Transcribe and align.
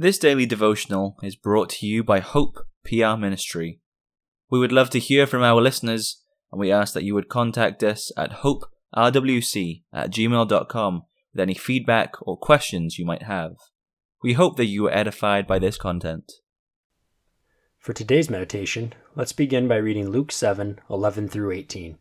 This 0.00 0.16
daily 0.16 0.46
devotional 0.46 1.18
is 1.22 1.36
brought 1.36 1.68
to 1.68 1.86
you 1.86 2.02
by 2.02 2.20
Hope 2.20 2.66
PR 2.86 3.18
Ministry. 3.18 3.80
We 4.48 4.58
would 4.58 4.72
love 4.72 4.88
to 4.90 4.98
hear 4.98 5.26
from 5.26 5.42
our 5.42 5.60
listeners, 5.60 6.22
and 6.50 6.58
we 6.58 6.72
ask 6.72 6.94
that 6.94 7.04
you 7.04 7.12
would 7.12 7.28
contact 7.28 7.82
us 7.82 8.10
at 8.16 8.40
hoperwc 8.40 9.82
at 9.92 10.10
gmail.com 10.10 11.02
with 11.34 11.40
any 11.42 11.52
feedback 11.52 12.14
or 12.22 12.38
questions 12.38 12.98
you 12.98 13.04
might 13.04 13.24
have. 13.24 13.56
We 14.22 14.32
hope 14.32 14.56
that 14.56 14.64
you 14.64 14.84
were 14.84 14.96
edified 14.96 15.46
by 15.46 15.58
this 15.58 15.76
content. 15.76 16.32
For 17.78 17.92
today's 17.92 18.30
meditation, 18.30 18.94
let's 19.14 19.32
begin 19.34 19.68
by 19.68 19.76
reading 19.76 20.08
Luke 20.08 20.32
7 20.32 20.80
11 20.88 21.28
through 21.28 21.50
18. 21.50 21.98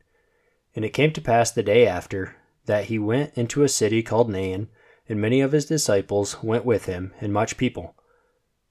And 0.73 0.86
it 0.86 0.93
came 0.93 1.11
to 1.11 1.20
pass 1.20 1.52
the 1.52 1.63
day 1.63 1.86
after 1.86 2.38
that 2.66 2.86
he 2.86 2.97
went 2.97 3.34
into 3.34 3.63
a 3.63 3.68
city 3.68 4.02
called 4.02 4.29
Nain, 4.29 4.70
and 5.09 5.19
many 5.19 5.41
of 5.41 5.51
his 5.51 5.65
disciples 5.65 6.41
went 6.43 6.63
with 6.63 6.85
him, 6.85 7.11
and 7.19 7.33
much 7.33 7.57
people. 7.57 7.95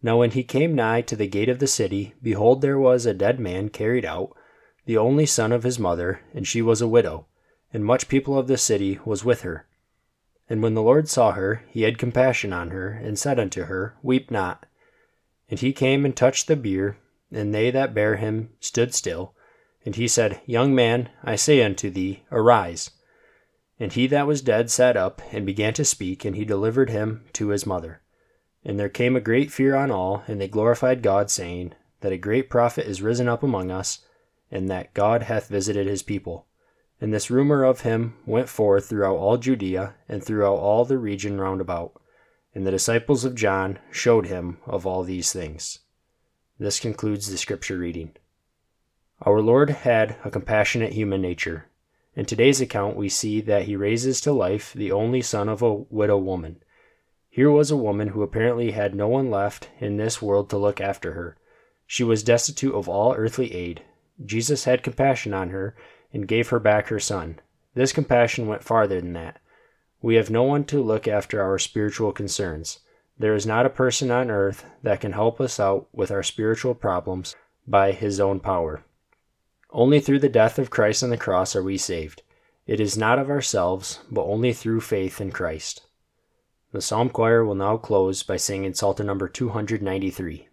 Now, 0.01 0.19
when 0.19 0.31
he 0.31 0.45
came 0.45 0.77
nigh 0.77 1.03
to 1.03 1.17
the 1.17 1.27
gate 1.27 1.49
of 1.49 1.59
the 1.59 1.67
city, 1.67 2.15
behold, 2.23 2.63
there 2.63 2.79
was 2.79 3.05
a 3.05 3.13
dead 3.13 3.41
man 3.41 3.69
carried 3.69 4.05
out, 4.05 4.31
the 4.87 4.97
only 4.97 5.27
son 5.27 5.51
of 5.51 5.65
his 5.65 5.79
mother, 5.79 6.21
and 6.33 6.47
she 6.47 6.63
was 6.63 6.81
a 6.81 6.89
widow, 6.89 7.27
and 7.75 7.85
much 7.85 8.09
people 8.09 8.39
of 8.39 8.47
the 8.47 8.57
city 8.57 9.01
was 9.05 9.25
with 9.25 9.43
her. 9.43 9.67
And 10.49 10.63
when 10.63 10.75
the 10.75 10.83
Lord 10.83 11.09
saw 11.09 11.33
her, 11.33 11.65
he 11.69 11.83
had 11.83 11.99
compassion 11.99 12.53
on 12.53 12.71
her, 12.71 12.91
and 12.91 13.19
said 13.19 13.39
unto 13.39 13.65
her, 13.65 13.97
Weep 14.03 14.31
not. 14.31 14.65
And 15.51 15.59
he 15.59 15.73
came 15.73 16.05
and 16.05 16.17
touched 16.17 16.47
the 16.47 16.57
bier, 16.57 16.97
and 17.33 17.53
they 17.53 17.71
that 17.71 17.93
bare 17.93 18.17
him 18.17 18.51
stood 18.61 18.95
still. 18.95 19.35
And 19.85 19.97
he 19.97 20.09
said, 20.09 20.41
Young 20.47 20.75
man, 20.75 21.11
I 21.23 21.37
say 21.37 21.63
unto 21.63 21.91
thee, 21.91 22.23
arise. 22.31 22.91
And 23.81 23.93
he 23.93 24.07
that 24.09 24.27
was 24.27 24.43
dead 24.43 24.71
sat 24.71 24.97
up, 24.97 25.23
and 25.31 25.47
began 25.47 25.73
to 25.75 25.85
speak, 25.85 26.25
and 26.25 26.35
he 26.35 26.45
delivered 26.45 26.91
him 26.91 27.25
to 27.35 27.49
his 27.49 27.67
mother. 27.67 28.03
And 28.65 28.79
there 28.79 28.89
came 28.89 29.15
a 29.15 29.21
great 29.21 29.53
fear 29.53 29.77
on 29.77 29.91
all, 29.91 30.25
and 30.27 30.41
they 30.41 30.49
glorified 30.49 31.03
God, 31.03 31.31
saying, 31.31 31.75
That 32.01 32.13
a 32.13 32.19
great 32.19 32.51
prophet 32.51 32.87
is 32.87 33.03
risen 33.03 33.29
up 33.29 33.43
among 33.43 33.71
us, 33.71 34.01
and 34.51 34.69
that 34.69 34.95
God 34.95 35.25
hath 35.25 35.49
visited 35.49 35.87
his 35.87 36.03
people. 36.03 36.47
And 37.01 37.15
this 37.15 37.31
rumor 37.31 37.63
of 37.65 37.83
him 37.83 38.17
went 38.27 38.49
forth 38.49 38.87
throughout 38.89 39.17
all 39.17 39.37
Judea 39.37 39.95
and 40.09 40.25
throughout 40.25 40.57
all 40.57 40.85
the 40.85 40.99
region 40.99 41.41
round 41.41 41.61
about. 41.61 42.01
And 42.55 42.67
the 42.67 42.73
disciples 42.73 43.25
of 43.25 43.37
John 43.37 43.79
showed 43.93 44.27
him 44.27 44.59
of 44.67 44.85
all 44.87 45.05
these 45.05 45.33
things. 45.33 45.79
This 46.59 46.81
concludes 46.81 47.31
the 47.31 47.39
scripture 47.39 47.79
reading. 47.79 48.17
Our 49.23 49.41
Lord 49.41 49.71
had 49.71 50.17
a 50.25 50.31
compassionate 50.31 50.93
human 50.93 51.23
nature. 51.23 51.67
In 52.19 52.25
today's 52.25 52.61
account, 52.61 52.97
we 52.97 53.09
see 53.09 53.41
that 53.43 53.67
he 53.67 53.77
raises 53.77 54.21
to 54.23 54.33
life 54.33 54.73
the 54.73 54.91
only 54.91 55.23
son 55.23 55.49
of 55.49 55.63
a 55.63 55.73
widow 55.73 56.19
woman. 56.19 56.61
Here 57.31 57.49
was 57.49 57.71
a 57.71 57.77
woman 57.77 58.09
who 58.09 58.25
apparently 58.25 58.73
had 58.73 58.93
no 58.93 59.07
one 59.07 59.31
left 59.31 59.69
in 59.79 59.99
this 59.99 60.21
world 60.21 60.51
to 60.51 60.59
look 60.59 60.81
after 60.81 61.13
her. 61.13 61.37
She 61.87 62.03
was 62.03 62.25
destitute 62.25 62.75
of 62.75 62.89
all 62.89 63.15
earthly 63.15 63.55
aid. 63.55 63.83
Jesus 64.27 64.65
had 64.65 64.83
compassion 64.83 65.33
on 65.33 65.51
her 65.51 65.77
and 66.13 66.27
gave 66.27 66.49
her 66.49 66.59
back 66.59 66.89
her 66.89 66.99
son. 66.99 67.39
This 67.75 67.93
compassion 67.93 68.49
went 68.49 68.65
farther 68.65 69.01
than 69.01 69.13
that. 69.13 69.39
We 70.03 70.17
have 70.17 70.29
no 70.29 70.43
one 70.43 70.65
to 70.65 70.83
look 70.83 71.07
after 71.07 71.41
our 71.41 71.57
spiritual 71.57 72.11
concerns. 72.11 72.81
There 73.17 73.37
is 73.37 73.47
not 73.47 73.65
a 73.65 73.71
person 73.71 74.11
on 74.11 74.29
earth 74.29 74.65
that 74.83 75.01
can 75.01 75.13
help 75.13 75.41
us 75.41 75.61
out 75.61 75.87
with 75.93 76.11
our 76.11 76.25
spiritual 76.25 76.75
problems 76.75 77.37
by 77.65 77.93
his 77.93 78.19
own 78.19 78.41
power. 78.41 78.83
Only 79.71 80.01
through 80.01 80.21
the 80.21 80.29
death 80.29 80.59
of 80.59 80.71
Christ 80.71 81.03
on 81.03 81.11
the 81.11 81.17
cross 81.17 81.55
are 81.55 81.63
we 81.63 81.77
saved. 81.77 82.23
It 82.67 82.81
is 82.81 82.97
not 82.97 83.19
of 83.19 83.31
ourselves, 83.31 84.01
but 84.11 84.25
only 84.25 84.53
through 84.53 84.81
faith 84.81 85.21
in 85.21 85.31
Christ. 85.31 85.83
The 86.73 86.83
psalm 86.83 87.11
choir 87.11 87.45
will 87.45 87.55
now 87.55 87.77
close 87.77 88.23
by 88.23 88.37
singing 88.37 88.75
Psalter 88.75 89.05
number 89.05 89.29
293. 89.29 90.48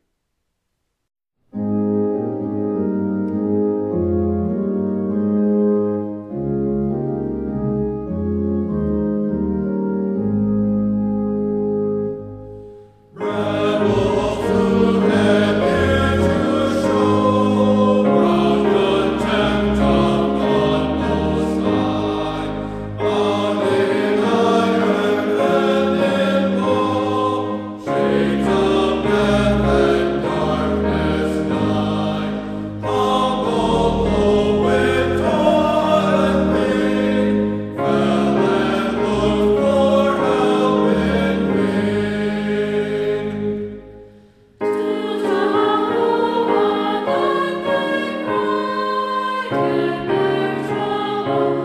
Keeper 49.55 50.67
trouble. 50.67 51.64